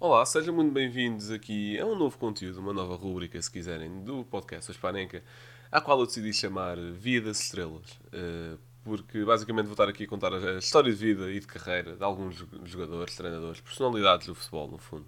[0.00, 4.24] Olá, sejam muito bem-vindos aqui a um novo conteúdo, uma nova rúbrica, se quiserem, do
[4.24, 5.24] podcast Hispanenca,
[5.72, 10.06] à qual eu decidi chamar Vida das Estrelas, eh, porque basicamente vou estar aqui a
[10.06, 14.68] contar a história de vida e de carreira de alguns jogadores, treinadores, personalidades do futebol,
[14.68, 15.06] no fundo.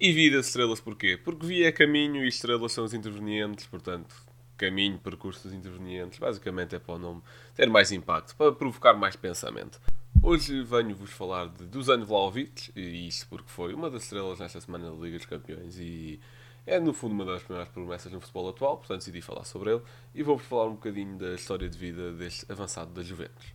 [0.00, 1.18] E Vida das Estrelas porquê?
[1.22, 4.16] Porque via é caminho e estrelas são os intervenientes, portanto,
[4.56, 7.20] caminho, percurso dos intervenientes, basicamente é para o nome
[7.54, 9.78] ter mais impacto, para provocar mais pensamento.
[10.26, 14.90] Hoje venho-vos falar de Dusan Vlaovic, e isso porque foi uma das estrelas nesta semana
[14.90, 16.18] da Liga dos Campeões e
[16.66, 19.82] é no fundo uma das primeiras promessas no futebol atual, portanto decidi falar sobre ele
[20.14, 23.52] e vou-vos falar um bocadinho da história de vida deste avançado da Juventus.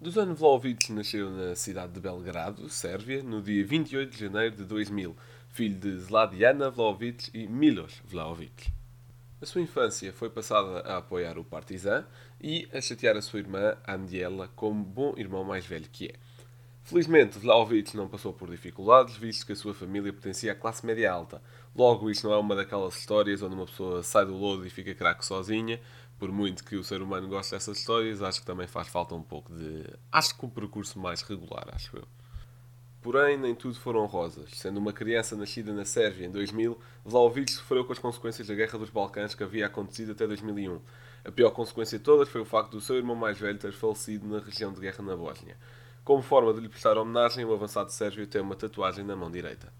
[0.00, 5.16] Dusan Vlaovic nasceu na cidade de Belgrado, Sérvia, no dia 28 de janeiro de 2000,
[5.48, 8.72] filho de Zladiana Vlaovic e Milos Vlaovic.
[9.42, 12.06] A sua infância foi passada a apoiar o Partizan
[12.40, 16.12] e a chatear a sua irmã Andiela como bom irmão mais velho que é.
[16.84, 21.10] Felizmente, Vlaovic não passou por dificuldades, visto que a sua família pertencia à classe média
[21.10, 21.42] alta.
[21.74, 24.94] Logo, isto não é uma daquelas histórias onde uma pessoa sai do lodo e fica
[24.94, 25.80] craque sozinha.
[26.20, 29.22] Por muito que o ser humano goste dessas histórias, acho que também faz falta um
[29.24, 29.84] pouco de.
[30.12, 32.06] Acho que um percurso mais regular, acho eu.
[33.02, 34.50] Porém, nem tudo foram rosas.
[34.52, 38.78] Sendo uma criança nascida na Sérvia em 2000, Vlaovic sofreu com as consequências da Guerra
[38.78, 40.80] dos Balcãs que havia acontecido até 2001.
[41.24, 44.28] A pior consequência de todas foi o facto do seu irmão mais velho ter falecido
[44.28, 45.56] na região de guerra na Bósnia.
[46.04, 49.72] Como forma de lhe prestar homenagem, o avançado sérvio tem uma tatuagem na mão direita.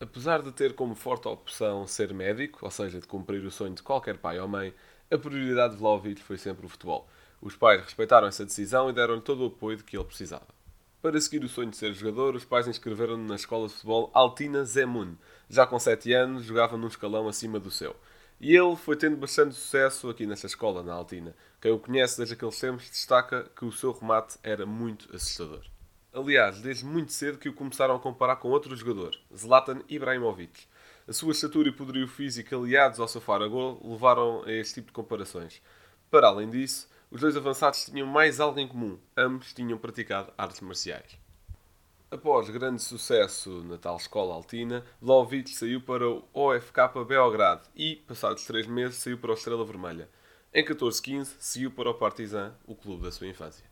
[0.00, 3.82] Apesar de ter como forte opção ser médico, ou seja, de cumprir o sonho de
[3.82, 4.74] qualquer pai ou mãe,
[5.08, 7.08] a prioridade de Vlaovic foi sempre o futebol.
[7.40, 10.55] Os pais respeitaram essa decisão e deram-lhe todo o apoio de que ele precisava.
[11.02, 14.64] Para seguir o sonho de ser jogador, os pais inscreveram-no na escola de futebol Altina
[14.64, 15.14] Zemun.
[15.48, 17.94] Já com 7 anos, jogava num escalão acima do seu.
[18.40, 21.34] E ele foi tendo bastante sucesso aqui nessa escola, na Altina.
[21.60, 25.64] Quem o conhece desde aqueles tempos destaca que o seu remate era muito assustador.
[26.12, 30.64] Aliás, desde muito cedo que o começaram a comparar com outro jogador, Zlatan Ibrahimovic.
[31.06, 34.88] A sua estatura e poderio físico aliados ao seu faro gol levaram a este tipo
[34.88, 35.62] de comparações.
[36.10, 38.98] Para além disso, os dois avançados tinham mais algo em comum.
[39.16, 41.18] Ambos tinham praticado artes marciais.
[42.10, 48.44] Após grande sucesso na tal escola altina, Vlaovic saiu para o OFK Belgrado e, passados
[48.44, 50.10] três meses, saiu para o Estrela Vermelha.
[50.52, 53.64] Em 14-15, seguiu para o Partizan, o clube da sua infância.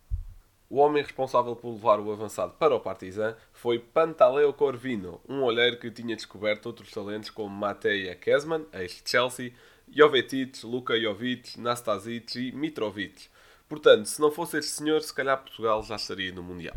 [0.70, 5.78] O homem responsável por levar o avançado para o Partizan foi Pantaleo Corvino, um olheiro
[5.78, 9.52] que tinha descoberto outros talentos como Mateja Kesman, ex-Chelsea,
[9.86, 13.33] Jovetic, Luka Jovic, Nastasic e Mitrovic.
[13.74, 16.76] Portanto, se não fosse este senhor, se calhar Portugal já estaria no Mundial.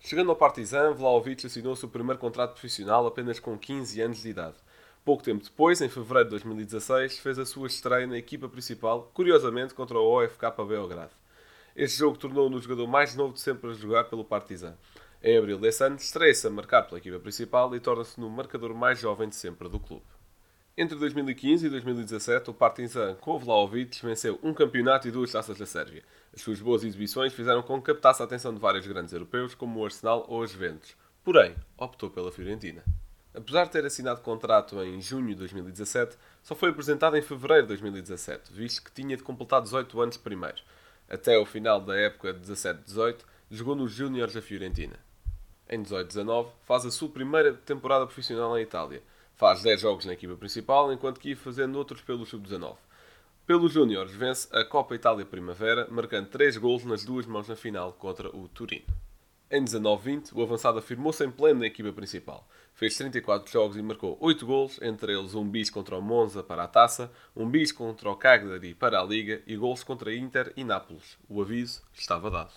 [0.00, 4.28] Chegando ao Partizan, Vlaovic assinou o seu primeiro contrato profissional apenas com 15 anos de
[4.28, 4.56] idade.
[5.02, 9.72] Pouco tempo depois, em fevereiro de 2016, fez a sua estreia na equipa principal, curiosamente
[9.72, 11.12] contra o OFK Beogrado.
[11.74, 14.76] Este jogo tornou-o o jogador mais novo de sempre a jogar pelo Partizan.
[15.22, 18.98] Em abril desse ano, estreia-se a marcar pela equipa principal e torna-se no marcador mais
[18.98, 20.04] jovem de sempre do clube.
[20.82, 25.66] Entre 2015 e 2017, o Partizan com Vlaovic venceu um campeonato e duas taças da
[25.66, 26.02] Sérvia.
[26.34, 29.78] As suas boas exibições fizeram com que captasse a atenção de vários grandes europeus, como
[29.78, 30.96] o Arsenal ou os Juventus.
[31.22, 32.82] Porém, optou pela Fiorentina.
[33.34, 37.68] Apesar de ter assinado contrato em junho de 2017, só foi apresentado em fevereiro de
[37.68, 40.62] 2017, visto que tinha de completar 18 anos primeiro.
[41.10, 43.18] Até o final da época 17-18,
[43.50, 44.98] jogou nos Júniores da Fiorentina.
[45.68, 49.02] Em 18-19, faz a sua primeira temporada profissional em Itália,
[49.40, 52.76] Faz 10 jogos na equipa principal, enquanto que ia fazendo outros pelo Sub-19.
[53.46, 57.94] Pelos Júniores, vence a Copa Itália Primavera, marcando 3 gols nas duas mãos na final
[57.94, 58.84] contra o Turino.
[59.50, 62.46] Em 19-20, o avançado afirmou-se em pleno na equipa principal.
[62.74, 66.64] Fez 34 jogos e marcou 8 gols, entre eles um bis contra o Monza para
[66.64, 70.62] a taça, um bis contra o Cagliari para a Liga e gols contra Inter e
[70.64, 71.16] Nápoles.
[71.30, 72.52] O aviso estava dado.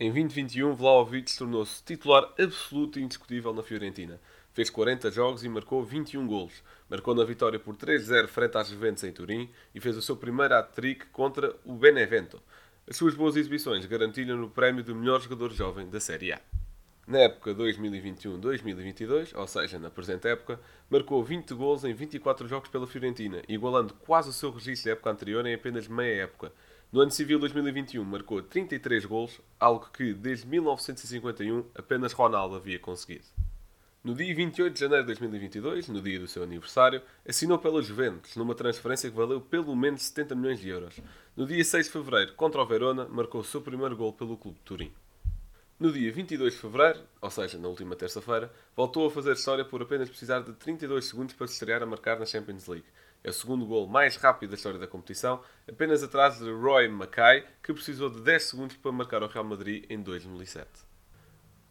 [0.00, 4.18] Em 2021, Vlaovic tornou-se titular absoluto e indiscutível na Fiorentina.
[4.56, 6.64] Fez 40 jogos e marcou 21 golos.
[6.88, 10.54] Marcou na vitória por 3-0 frente às Juventus em Turim e fez o seu primeiro
[10.54, 12.40] hat-trick contra o Benevento.
[12.88, 16.40] As suas boas exibições garantiram o prémio do melhor jogador jovem da Série A.
[17.06, 22.86] Na época 2021-2022, ou seja, na presente época, marcou 20 gols em 24 jogos pela
[22.86, 26.50] Fiorentina, igualando quase o seu registro da época anterior em apenas meia época.
[26.90, 33.35] No ano civil 2021 marcou 33 gols, algo que desde 1951 apenas Ronaldo havia conseguido.
[34.06, 38.36] No dia 28 de janeiro de 2022, no dia do seu aniversário, assinou pela Juventus,
[38.36, 41.00] numa transferência que valeu pelo menos 70 milhões de euros.
[41.36, 44.58] No dia 6 de fevereiro, contra o Verona, marcou o seu primeiro gol pelo Clube
[44.58, 44.92] de Turim.
[45.76, 49.82] No dia 22 de fevereiro, ou seja, na última terça-feira, voltou a fazer história por
[49.82, 52.86] apenas precisar de 32 segundos para se estrear a marcar na Champions League.
[53.24, 57.44] É o segundo gol mais rápido da história da competição, apenas atrás de Roy Mackay,
[57.60, 60.85] que precisou de 10 segundos para marcar o Real Madrid em 2007.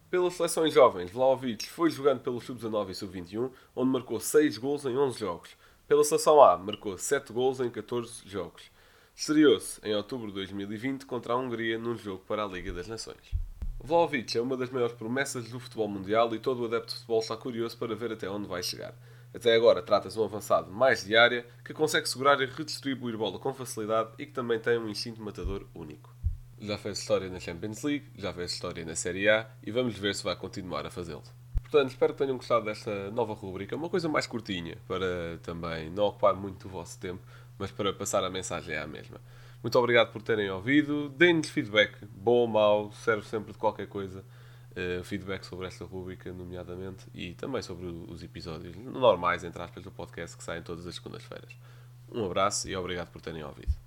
[0.08, 4.96] Pelas seleções jovens, Vlaovic foi jogando pelo Sub-19 e Sub-21, onde marcou 6 gols em
[4.96, 5.50] 11 jogos.
[5.88, 8.70] Pela seleção A, marcou 7 gols em 14 jogos.
[9.16, 13.32] Estreou-se em outubro de 2020 contra a Hungria num jogo para a Liga das Nações.
[13.80, 17.18] Vlaovic é uma das maiores promessas do futebol mundial e todo o adepto de futebol
[17.18, 18.94] está curioso para ver até onde vai chegar.
[19.34, 23.40] Até agora trata-se de um avançado mais de área que consegue segurar e redistribuir bola
[23.40, 26.15] com facilidade e que também tem um instinto matador único.
[26.58, 30.14] Já fez história na Champions League, já fez história na Série A e vamos ver
[30.14, 31.22] se vai continuar a fazê-lo.
[31.60, 36.04] Portanto, espero que tenham gostado desta nova rubrica, uma coisa mais curtinha, para também não
[36.04, 37.20] ocupar muito o vosso tempo,
[37.58, 39.20] mas para passar a mensagem à mesma.
[39.62, 44.24] Muito obrigado por terem ouvido, deem-nos feedback, bom ou mau, serve sempre de qualquer coisa.
[44.70, 49.90] Uh, feedback sobre esta rubrica, nomeadamente, e também sobre os episódios normais, entre aspas, do
[49.90, 51.56] podcast que saem todas as segundas-feiras.
[52.12, 53.85] Um abraço e obrigado por terem ouvido.